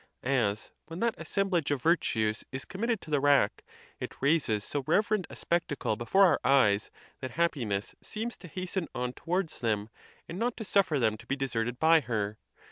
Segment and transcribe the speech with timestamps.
[0.23, 3.63] As when that assemblage of virtues is com mitted to the rack,
[3.99, 6.89] it raises so reverend a spectacle before our eyes
[7.19, 9.89] that happiness seems to hasten on towards them,
[10.27, 12.39] and not to suffer them to be deserted by her..